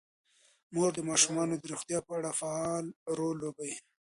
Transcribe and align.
مور 0.73 0.89
د 0.95 0.99
ماشومانو 1.09 1.53
د 1.57 1.63
روغتیا 1.71 1.99
په 2.07 2.11
اړه 2.17 2.37
فعال 2.39 2.85
رول 3.17 3.35
لوبوي. 3.43 3.75